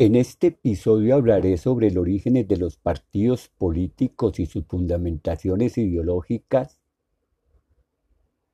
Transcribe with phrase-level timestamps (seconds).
[0.00, 6.78] En este episodio hablaré sobre el origen de los partidos políticos y sus fundamentaciones ideológicas,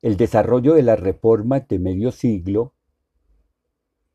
[0.00, 2.72] el desarrollo de las reformas de medio siglo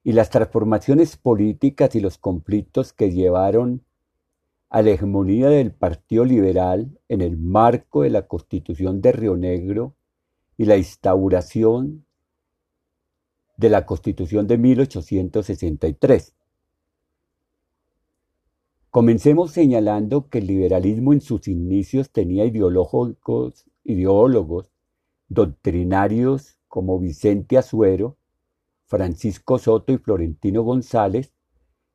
[0.03, 3.83] y las transformaciones políticas y los conflictos que llevaron
[4.71, 9.93] a la hegemonía del Partido Liberal en el marco de la Constitución de Río Negro
[10.57, 12.07] y la instauración
[13.55, 16.33] de la Constitución de 1863.
[18.91, 24.71] Comencemos señalando que el liberalismo en sus inicios tenía ideólogos, ideólogos
[25.27, 28.17] doctrinarios como Vicente Azuero,
[28.87, 31.31] Francisco Soto y Florentino González,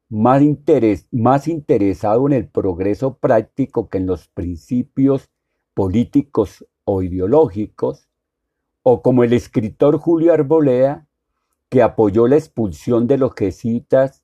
[0.10, 5.30] más, interesado en el progreso práctico que en los principios
[5.74, 8.08] políticos o ideológicos,
[8.84, 11.08] o como el escritor Julio Arboleda,
[11.70, 14.24] que apoyó la expulsión de los jesuitas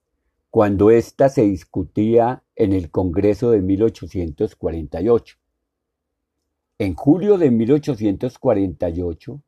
[0.49, 5.37] cuando ésta se discutía en el Congreso de 1848.
[6.77, 9.41] En julio de 1848,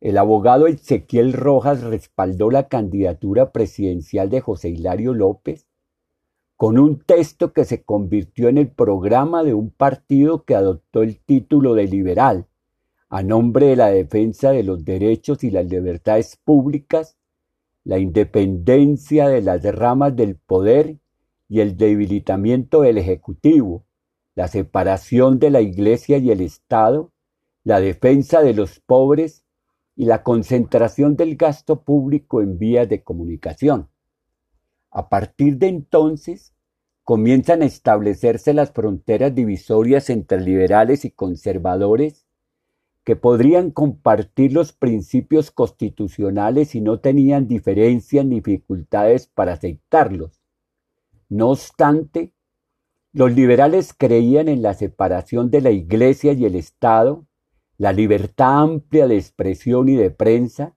[0.00, 5.66] el abogado Ezequiel Rojas respaldó la candidatura presidencial de José Hilario López
[6.56, 11.20] con un texto que se convirtió en el programa de un partido que adoptó el
[11.20, 12.48] título de liberal,
[13.10, 17.16] a nombre de la defensa de los derechos y las libertades públicas,
[17.84, 20.98] la independencia de las ramas del poder
[21.48, 23.84] y el debilitamiento del Ejecutivo,
[24.34, 27.12] la separación de la Iglesia y el Estado,
[27.64, 29.44] la defensa de los pobres
[29.96, 33.88] y la concentración del gasto público en vías de comunicación.
[34.90, 36.54] A partir de entonces,
[37.02, 42.26] comienzan a establecerse las fronteras divisorias entre liberales y conservadores
[43.02, 50.37] que podrían compartir los principios constitucionales y no tenían diferencias ni dificultades para aceptarlos.
[51.28, 52.32] No obstante,
[53.12, 57.26] los liberales creían en la separación de la Iglesia y el Estado,
[57.76, 60.74] la libertad amplia de expresión y de prensa,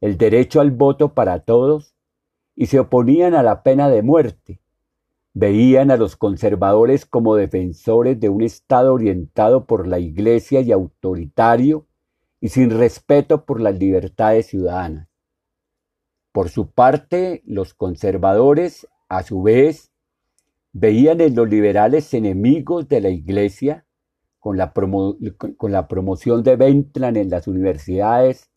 [0.00, 1.94] el derecho al voto para todos,
[2.54, 4.60] y se oponían a la pena de muerte.
[5.34, 11.86] Veían a los conservadores como defensores de un Estado orientado por la Iglesia y autoritario
[12.40, 15.08] y sin respeto por las libertades ciudadanas.
[16.32, 19.92] Por su parte, los conservadores a su vez,
[20.72, 23.84] veían en los liberales enemigos de la Iglesia,
[24.40, 28.48] con la, promoción de Ventlan en las universidades,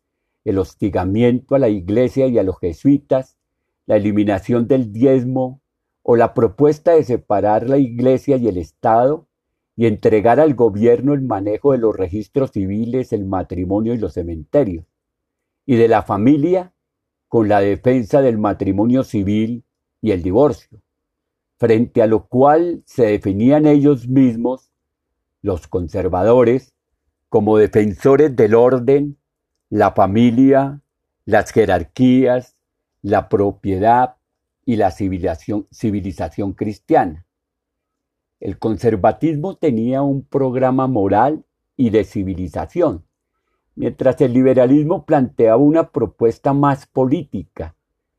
[0.46, 3.38] el hostigamiento a la Iglesia y a los jesuitas,
[3.86, 5.60] la eliminación del diezmo
[6.04, 9.28] o la propuesta de separar la Iglesia y el Estado
[9.76, 14.86] y entregar al gobierno el manejo de los registros civiles, el matrimonio y los cementerios,
[15.66, 16.72] y de la familia
[17.28, 19.65] con la defensa del matrimonio civil
[20.06, 20.84] y el divorcio,
[21.58, 24.70] frente a lo cual se definían ellos mismos,
[25.42, 26.76] los conservadores,
[27.28, 29.18] como defensores del orden,
[29.72, 30.80] la familia,
[31.26, 32.56] las jerarquías,
[33.02, 34.18] la propiedad
[34.64, 37.26] y la civilización, civilización cristiana.
[38.40, 43.08] El conservatismo tenía un programa moral y de civilización,
[43.74, 47.76] mientras el liberalismo planteaba una propuesta más política,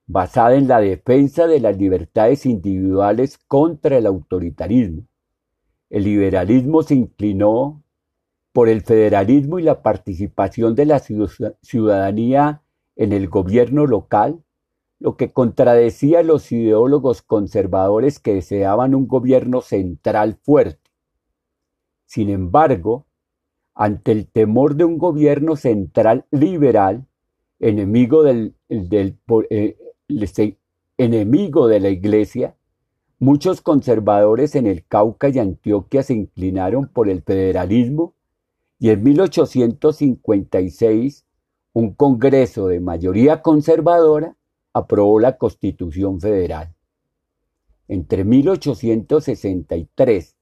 [0.06, 5.02] basada en la defensa de las libertades individuales contra el autoritarismo.
[5.90, 7.82] El liberalismo se inclinó
[8.52, 12.62] por el federalismo y la participación de la ciudadanía
[12.96, 14.42] en el gobierno local,
[14.98, 20.90] lo que contradecía a los ideólogos conservadores que deseaban un gobierno central fuerte.
[22.06, 23.06] Sin embargo,
[23.74, 27.06] ante el temor de un gobierno central liberal,
[27.58, 29.76] enemigo del, eh,
[30.98, 32.54] enemigo de la Iglesia,
[33.18, 38.14] muchos conservadores en el Cauca y Antioquia se inclinaron por el federalismo
[38.78, 41.24] y en 1856
[41.72, 44.36] un Congreso de mayoría conservadora
[44.72, 46.74] aprobó la Constitución Federal.
[47.88, 50.36] Entre 1863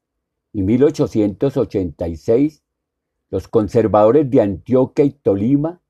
[0.52, 2.62] y 1886,
[3.30, 5.80] los conservadores de Antioquia y Tolima,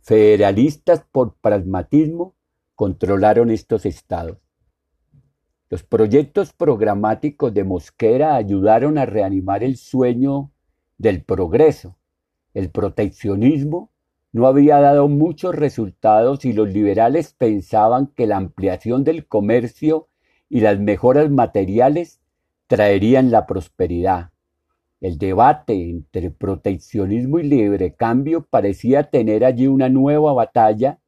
[0.00, 2.34] federalistas por pragmatismo,
[2.78, 4.38] controlaron estos estados.
[5.68, 10.52] Los proyectos programáticos de Mosquera ayudaron a reanimar el sueño
[10.96, 11.96] del progreso.
[12.54, 13.90] El proteccionismo
[14.30, 20.06] no había dado muchos resultados y los liberales pensaban que la ampliación del comercio
[20.48, 22.20] y las mejoras materiales
[22.68, 24.30] traerían la prosperidad.
[25.00, 31.00] El debate entre proteccionismo y libre cambio parecía tener allí una nueva batalla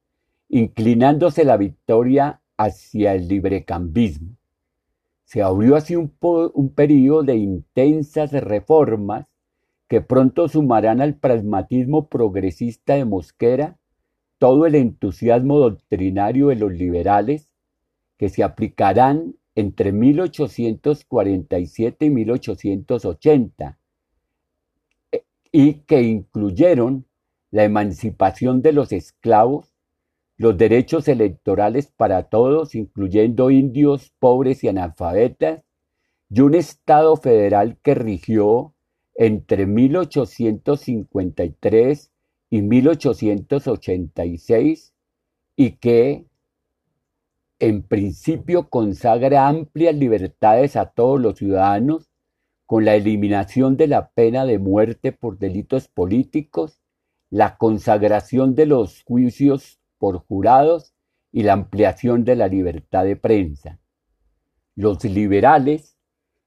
[0.51, 4.37] inclinándose la victoria hacia el librecambismo.
[5.25, 9.27] Se abrió así un, un periodo de intensas reformas
[9.89, 13.79] que pronto sumarán al pragmatismo progresista de Mosquera
[14.39, 17.49] todo el entusiasmo doctrinario de los liberales
[18.17, 23.79] que se aplicarán entre 1847 y 1880
[25.13, 27.07] eh, y que incluyeron
[27.51, 29.75] la emancipación de los esclavos
[30.41, 35.61] los derechos electorales para todos, incluyendo indios, pobres y analfabetas,
[36.31, 38.73] y un Estado federal que rigió
[39.15, 42.11] entre 1853
[42.49, 44.95] y 1886
[45.57, 46.25] y que
[47.59, 52.09] en principio consagra amplias libertades a todos los ciudadanos
[52.65, 56.81] con la eliminación de la pena de muerte por delitos políticos,
[57.29, 60.95] la consagración de los juicios por jurados
[61.31, 63.79] y la ampliación de la libertad de prensa.
[64.75, 65.97] Los liberales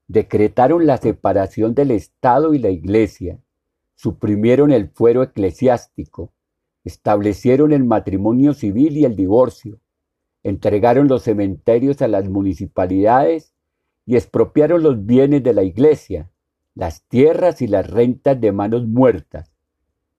[0.08, 3.40] decretaron la separación del Estado y la Iglesia,
[3.96, 6.34] suprimieron el fuero eclesiástico,
[6.84, 9.80] establecieron el matrimonio civil y el divorcio,
[10.42, 13.54] entregaron los cementerios a las municipalidades
[14.06, 16.32] y expropiaron los bienes de la Iglesia,
[16.74, 19.54] las tierras y las rentas de manos muertas.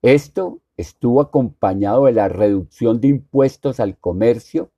[0.01, 4.71] Esto estuvo acompañado de la reducción de impuestos al comercio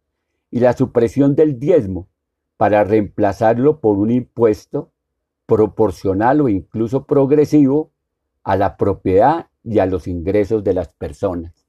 [0.52, 2.08] y la supresión del diezmo
[2.58, 4.92] para reemplazarlo por un impuesto
[5.46, 7.92] proporcional o incluso progresivo
[8.44, 11.68] a la propiedad y a los ingresos de las personas.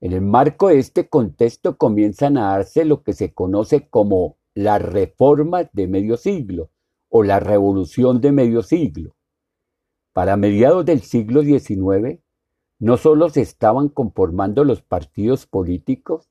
[0.00, 4.78] En el marco de este contexto comienzan a darse lo que se conoce como la
[4.78, 6.70] reforma de medio siglo
[7.08, 9.14] o la revolución de medio siglo.
[10.12, 12.20] Para mediados del siglo XIX,
[12.80, 16.30] no solo se estaban conformando los partidos políticos,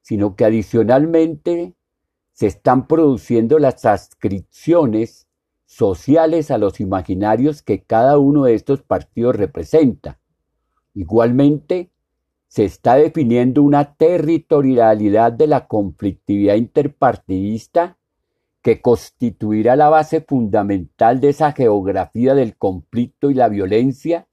[0.00, 1.74] sino que adicionalmente
[2.32, 5.26] se están produciendo las adscripciones
[5.66, 10.20] sociales a los imaginarios que cada uno de estos partidos representa.
[10.94, 11.90] Igualmente,
[12.46, 17.98] se está definiendo una territorialidad de la conflictividad interpartidista
[18.62, 24.26] que constituirá la base fundamental de esa geografía del conflicto y la violencia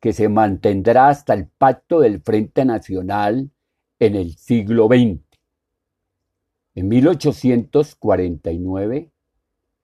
[0.00, 3.50] que se mantendrá hasta el pacto del Frente Nacional
[3.98, 5.20] en el siglo XX.
[6.74, 9.10] En 1849,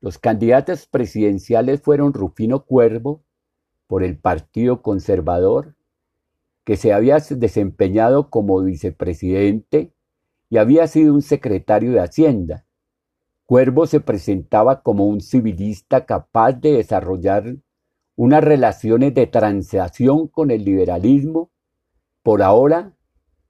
[0.00, 3.24] los candidatos presidenciales fueron Rufino Cuervo,
[3.86, 5.74] por el Partido Conservador,
[6.64, 9.92] que se había desempeñado como vicepresidente
[10.48, 12.64] y había sido un secretario de Hacienda.
[13.46, 17.56] Cuervo se presentaba como un civilista capaz de desarrollar
[18.16, 21.50] unas relaciones de transacción con el liberalismo,
[22.22, 22.94] por ahora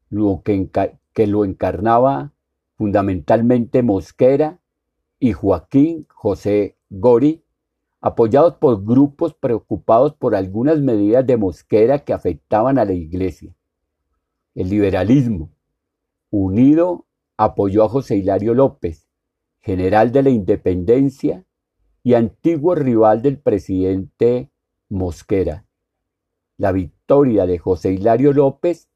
[0.09, 0.71] lo que,
[1.12, 2.33] que lo encarnaba
[2.76, 4.61] fundamentalmente Mosquera
[5.18, 7.44] y Joaquín José Gori,
[8.00, 13.54] apoyados por grupos preocupados por algunas medidas de Mosquera que afectaban a la Iglesia.
[14.54, 15.50] El liberalismo,
[16.30, 17.06] unido,
[17.37, 19.09] apoyó a José Hilario López,
[19.61, 21.44] general de la Independencia
[22.02, 24.50] y antiguo rival del presidente
[24.95, 25.67] Mosquera.
[26.57, 28.89] La victoria de José Hilario López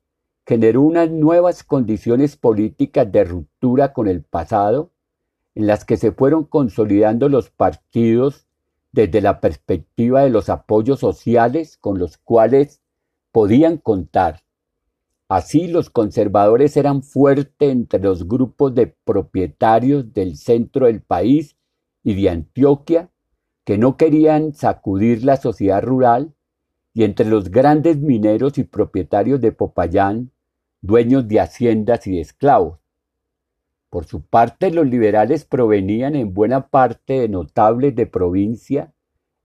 [0.47, 4.93] generó unas nuevas condiciones políticas de ruptura con el pasado,
[5.55, 8.47] en las que se fueron consolidando los partidos
[8.93, 12.81] desde la perspectiva de los apoyos sociales con los cuales
[13.33, 14.43] podían contar.
[15.29, 21.57] Así los conservadores eran fuertes entre los grupos de propietarios del centro del país
[22.03, 23.11] y de Antioquia,
[23.69, 26.33] que no querían sacudir la sociedad rural,
[26.95, 30.31] y entre los grandes mineros y propietarios de Popayán,
[30.81, 32.79] dueños de haciendas y de esclavos.
[33.91, 38.95] Por su parte, los liberales provenían en buena parte de notables de provincia,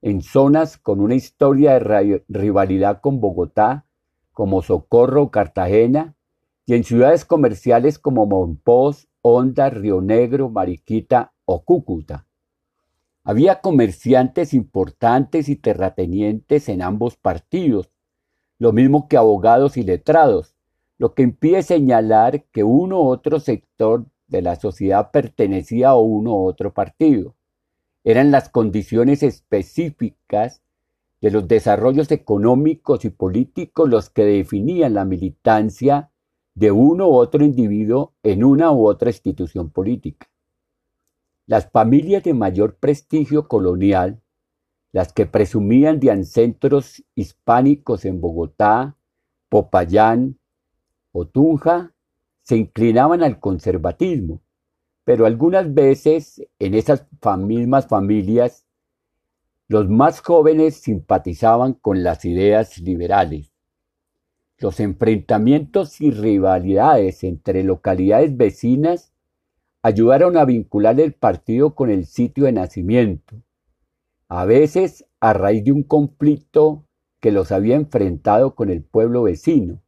[0.02, 3.84] en zonas con una historia de rivalidad con Bogotá,
[4.32, 6.16] como Socorro o Cartagena,
[6.66, 12.26] y en ciudades comerciales como Monpós, Honda, Río Negro, Mariquita o Cúcuta.
[13.26, 17.90] Había comerciantes importantes y terratenientes en ambos partidos,
[18.60, 20.56] lo mismo que abogados y letrados,
[20.98, 26.32] lo que impide señalar que uno u otro sector de la sociedad pertenecía a uno
[26.32, 27.36] u otro partido.
[28.04, 30.62] Eran las condiciones específicas
[31.22, 36.12] de los desarrollos económicos y políticos los que definían la militancia
[36.56, 40.28] de uno u otro individuo en una u otra institución política.
[41.46, 44.22] Las familias de mayor prestigio colonial,
[44.92, 48.96] las que presumían de ancestros hispánicos en Bogotá,
[49.50, 50.40] Popayán
[51.12, 51.94] o Tunja,
[52.44, 54.42] se inclinaban al conservatismo,
[55.04, 57.08] pero algunas veces en esas
[57.40, 58.66] mismas familias
[59.68, 63.52] los más jóvenes simpatizaban con las ideas liberales.
[64.60, 69.13] Los enfrentamientos y rivalidades entre localidades vecinas
[69.84, 73.36] ayudaron a vincular el partido con el sitio de nacimiento,
[74.30, 76.86] a veces a raíz de un conflicto
[77.20, 79.82] que los había enfrentado con el pueblo vecino.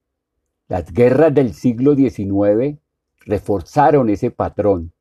[0.67, 2.77] Las guerras del siglo XIX
[3.25, 4.91] reforzaron ese patrón.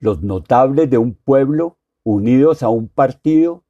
[0.00, 3.64] Los notables de un pueblo, unidos a un partido,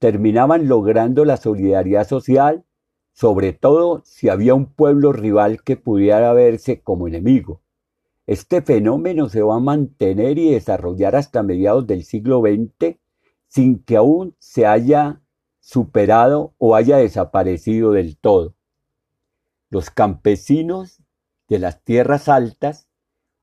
[0.00, 2.64] terminaban logrando la solidaridad social,
[3.12, 7.63] sobre todo si había un pueblo rival que pudiera verse como enemigo.
[8.26, 12.96] Este fenómeno se va a mantener y desarrollar hasta mediados del siglo XX
[13.48, 15.20] sin que aún se haya
[15.60, 18.54] superado o haya desaparecido del todo.
[19.70, 21.02] Los campesinos
[21.48, 22.88] de las tierras altas,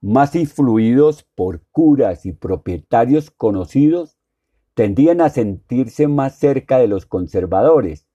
[0.01, 4.17] más influidos por curas y propietarios conocidos,
[4.73, 8.07] tendían a sentirse más cerca de los conservadores,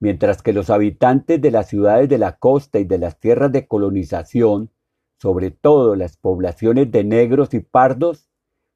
[0.00, 3.68] mientras que los habitantes de las ciudades de la costa y de las tierras de
[3.68, 4.70] colonización
[5.18, 8.28] sobre todo las poblaciones de negros y pardos,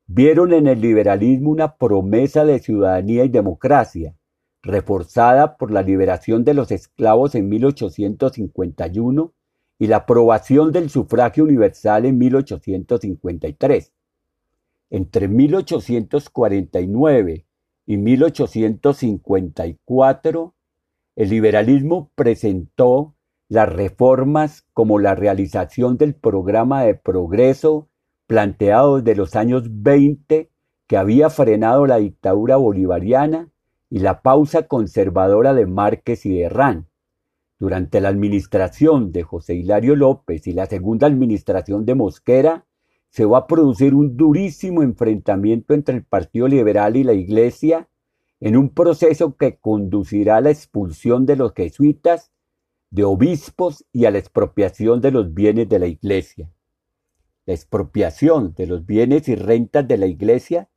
[0.06, 4.14] vieron en el liberalismo una promesa de ciudadanía y democracia,
[4.62, 9.32] reforzada por la liberación de los esclavos en 1851
[9.78, 13.92] y la aprobación del sufragio universal en 1853.
[14.90, 17.46] Entre 1849
[17.86, 20.54] y 1854,
[21.16, 23.14] el liberalismo presentó
[23.52, 27.90] las reformas como la realización del programa de progreso
[28.26, 30.50] planteado desde los años 20
[30.86, 33.50] que había frenado la dictadura bolivariana
[33.90, 36.88] y la pausa conservadora de Márquez y de Herrán.
[37.58, 42.64] Durante la administración de José Hilario López y la segunda administración de Mosquera,
[43.10, 47.90] se va a producir un durísimo enfrentamiento entre el Partido Liberal y la Iglesia
[48.40, 52.31] en un proceso que conducirá a la expulsión de los jesuitas
[52.92, 56.52] de obispos y a la expropiación de los bienes de la iglesia.
[57.46, 60.68] La expropiación de los bienes y rentas de la iglesia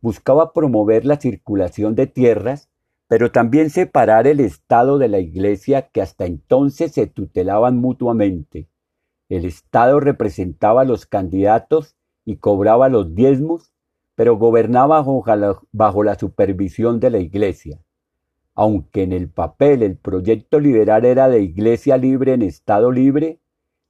[0.00, 2.70] buscaba promover la circulación de tierras,
[3.08, 8.68] pero también separar el Estado de la iglesia que hasta entonces se tutelaban mutuamente.
[9.28, 13.72] El Estado representaba a los candidatos y cobraba los diezmos,
[14.14, 15.04] pero gobernaba
[15.72, 17.80] bajo la, supervisión de la iglesia.
[18.54, 23.40] Aunque en el papel el proyecto liberal era de iglesia libre en Estado libre,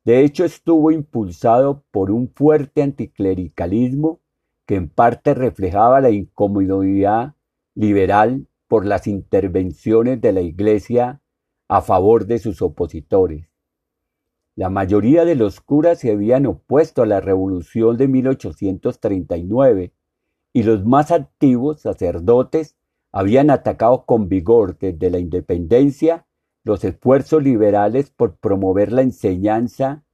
[0.05, 4.21] de hecho estuvo impulsado por un fuerte anticlericalismo
[4.67, 7.35] que en parte reflejaba la incomodidad
[7.75, 11.21] liberal por las intervenciones de la Iglesia
[11.69, 13.49] a favor de sus opositores.
[14.57, 19.93] La mayoría de los curas se habían opuesto a la revolución de 1839
[20.53, 22.77] y los más activos sacerdotes
[23.15, 26.27] habían atacado con vigor desde la independencia
[26.65, 30.05] los esfuerzos liberales por promover la enseñanza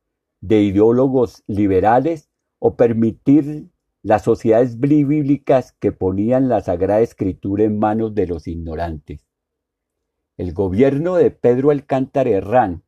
[0.41, 2.29] de ideólogos liberales
[2.59, 3.71] o permitir
[4.03, 9.27] las sociedades bíblicas que ponían la Sagrada Escritura en manos de los ignorantes.
[10.37, 12.83] El gobierno de Pedro Alcántara Herrán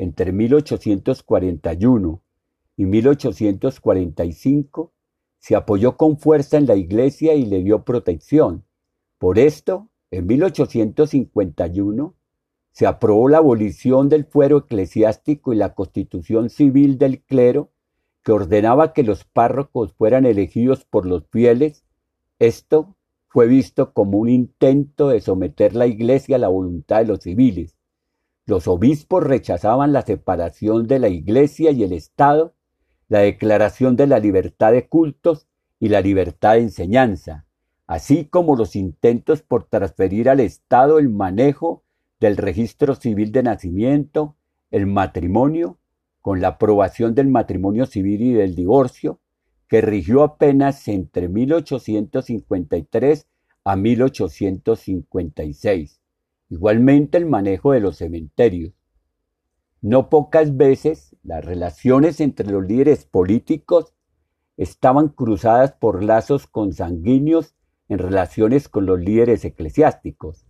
[0.00, 2.22] entre 1841
[2.78, 4.92] y 1845,
[5.38, 8.64] se apoyó con fuerza en la iglesia y le dio protección.
[9.20, 12.14] Por esto, en 1851,
[12.72, 17.70] se aprobó la abolición del fuero eclesiástico y la constitución civil del clero,
[18.24, 21.84] que ordenaba que los párrocos fueran elegidos por los fieles.
[22.38, 22.96] Esto
[23.28, 27.76] fue visto como un intento de someter la iglesia a la voluntad de los civiles.
[28.46, 32.54] Los obispos rechazaban la separación de la iglesia y el Estado,
[33.08, 35.46] la declaración de la libertad de cultos
[35.78, 37.44] y la libertad de enseñanza,
[37.90, 41.82] así como los intentos por transferir al Estado el manejo
[42.20, 44.36] del registro civil de nacimiento,
[44.70, 45.76] el matrimonio,
[46.20, 49.18] con la aprobación del matrimonio civil y del divorcio,
[49.66, 53.26] que rigió apenas entre 1853
[53.64, 56.00] a 1856.
[56.48, 58.72] Igualmente el manejo de los cementerios.
[59.82, 63.94] No pocas veces las relaciones entre los líderes políticos
[64.56, 67.56] estaban cruzadas por lazos consanguíneos
[67.90, 70.46] en relaciones con los líderes eclesiásticos.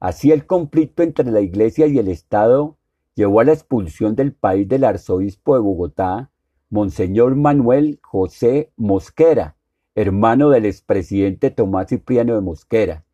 [0.00, 2.78] Así el conflicto entre la Iglesia y el Estado
[3.14, 6.30] llevó a la expulsión del país del arzobispo de Bogotá,
[6.70, 9.56] Monseñor Manuel José Mosquera,
[9.94, 13.04] hermano del expresidente Tomás Cipriano de Mosquera.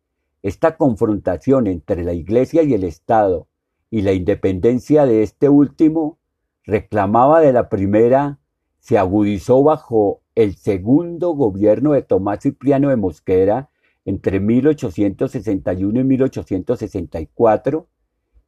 [0.41, 3.47] Esta confrontación entre la Iglesia y el Estado
[3.91, 6.17] y la independencia de este último
[6.63, 8.39] reclamaba de la primera
[8.85, 13.71] se agudizó bajo el segundo gobierno de Tomás Cipriano de Mosquera
[14.05, 17.87] entre 1861 y 1864,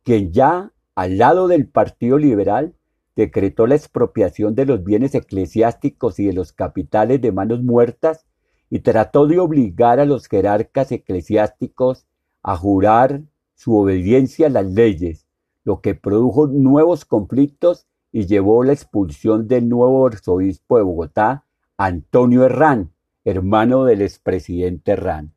[0.04, 2.76] quien ya al lado del Partido Liberal
[3.16, 8.28] decretó la expropiación de los bienes eclesiásticos y de los capitales de manos muertas
[8.70, 12.06] y trató de obligar a los jerarcas eclesiásticos
[12.44, 13.24] a jurar
[13.56, 15.26] su obediencia a las leyes,
[15.64, 17.88] lo que produjo nuevos conflictos
[18.18, 21.46] y llevó la expulsión del nuevo arzobispo de Bogotá,
[21.78, 22.92] Antonio Herrán,
[23.24, 25.36] hermano del expresidente Herrán.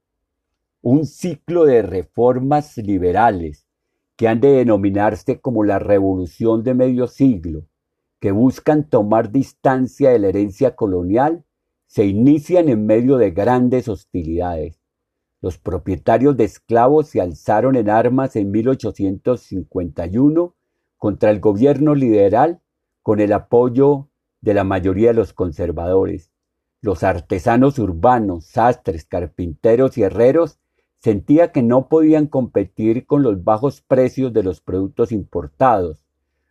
[0.81, 3.67] Un ciclo de reformas liberales
[4.17, 7.67] que han de denominarse como la revolución de medio siglo,
[8.19, 11.45] que buscan tomar distancia de la herencia colonial,
[11.87, 14.81] se inician en medio de grandes hostilidades.
[15.43, 20.54] Los propietarios de esclavos se alzaron en armas en 1851
[20.97, 22.63] contra el gobierno liberal
[23.02, 24.08] con el apoyo
[24.41, 26.30] de la mayoría de los conservadores.
[26.80, 30.58] Los artesanos urbanos, sastres, carpinteros y herreros
[30.99, 36.04] sentían que no podían competir con los bajos precios de los productos importados.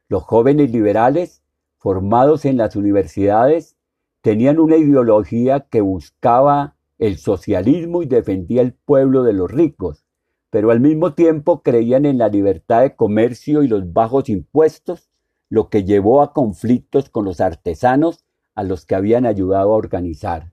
[0.08, 1.44] Los jóvenes liberales
[1.80, 3.78] formados en las universidades,
[4.22, 10.06] tenían una ideología que buscaba el socialismo y defendía el pueblo de los ricos,
[10.50, 15.09] pero al mismo tiempo creían en la libertad de comercio y los bajos impuestos,
[15.50, 20.52] lo que llevó a conflictos con los artesanos a los que habían ayudado a organizar.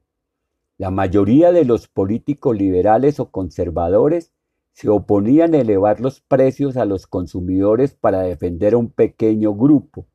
[0.78, 4.32] La mayoría de los políticos liberales o conservadores
[4.72, 10.06] se oponían a elevar los precios a los consumidores para defender a un pequeño grupo,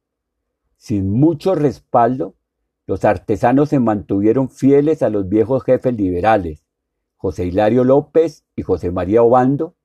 [0.82, 2.34] sin mucho respaldo,
[2.88, 6.66] los artesanos se mantuvieron fieles a los viejos jefes liberales,
[7.18, 9.76] José Hilario López y José María Obando,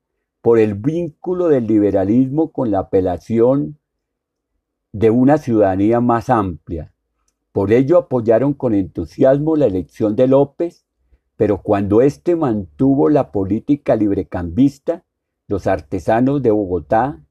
[0.41, 3.77] por el vínculo del liberalismo con la apelación
[4.97, 6.91] de una ciudadanía más amplia.
[7.51, 10.87] Por ello apoyaron con entusiasmo la elección de López,
[11.35, 15.03] pero cuando éste mantuvo la política librecambista,
[15.47, 17.23] los artesanos de Bogotá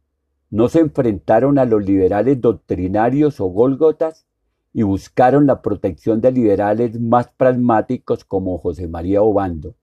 [0.49, 4.27] no se enfrentaron a los liberales doctrinarios o gólgotas
[4.73, 9.75] y buscaron la protección de liberales más pragmáticos como José María Obando.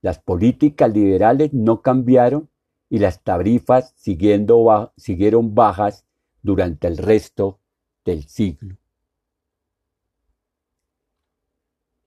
[0.00, 2.48] Las políticas liberales no cambiaron
[2.88, 6.06] y las tarifas siguieron bajas
[6.42, 7.60] durante el resto
[8.04, 8.76] del siglo.